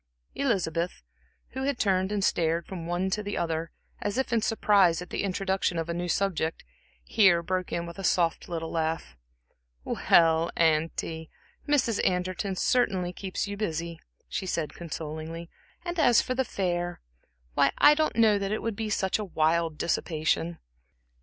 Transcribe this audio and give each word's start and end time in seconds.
Elizabeth, 0.33 1.03
who 1.49 1.61
had 1.65 1.77
turned 1.77 2.11
and 2.11 2.23
stared 2.23 2.65
from 2.65 2.87
one 2.87 3.11
to 3.11 3.21
the 3.21 3.37
other, 3.37 3.69
as 4.01 4.17
if 4.17 4.33
in 4.33 4.41
surprise 4.41 4.99
at 4.99 5.11
the 5.11 5.21
introduction 5.21 5.77
of 5.77 5.89
a 5.89 5.93
new 5.93 6.07
subject, 6.09 6.63
here 7.03 7.43
broke 7.43 7.71
in 7.71 7.85
with 7.85 7.99
a 7.99 8.03
soft 8.03 8.49
little 8.49 8.71
laugh. 8.71 9.15
"Well, 9.83 10.49
auntie, 10.57 11.29
Mrs. 11.67 12.03
Anderton 12.03 12.55
certainly 12.55 13.13
keeps 13.13 13.47
you 13.47 13.55
busy," 13.55 13.99
she 14.27 14.47
said, 14.47 14.73
consolingly 14.73 15.51
"and 15.85 15.99
as 15.99 16.19
for 16.19 16.33
the 16.33 16.45
fair 16.45 16.99
why, 17.53 17.71
I 17.77 17.93
don't 17.93 18.15
know 18.15 18.39
that 18.39 18.51
it 18.51 18.63
would 18.63 18.75
be 18.75 18.89
such 18.89 19.19
wild 19.19 19.77
dissipation." 19.77 20.57